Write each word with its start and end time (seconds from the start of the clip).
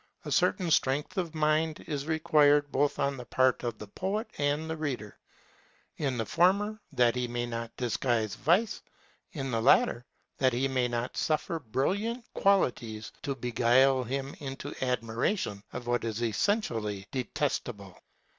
A 0.25 0.31
certain 0.31 0.71
strength 0.71 1.15
of 1.19 1.35
mind 1.35 1.81
is 1.81 2.07
required 2.07 2.71
both 2.71 2.97
on 2.97 3.17
the 3.17 3.25
part 3.25 3.61
of 3.61 3.77
the 3.77 3.85
poet 3.87 4.27
and 4.39 4.67
the 4.67 4.75
reader; 4.75 5.19
in 5.97 6.17
the 6.17 6.25
former 6.25 6.81
that 6.93 7.15
he 7.15 7.27
may 7.27 7.45
not 7.45 7.77
disguise 7.77 8.33
vice, 8.33 8.81
in 9.33 9.51
the 9.51 9.61
latter 9.61 10.03
that 10.39 10.53
he 10.53 10.67
may 10.67 10.87
not 10.87 11.17
suffer 11.17 11.59
brilliant 11.59 12.25
qualities 12.33 13.11
to 13.21 13.35
beguile 13.35 14.03
him 14.03 14.33
into 14.39 14.73
admiration 14.83 15.61
of 15.71 15.85
what 15.85 16.03
is 16.03 16.23
essentially 16.23 17.05
detestable. 17.11 17.95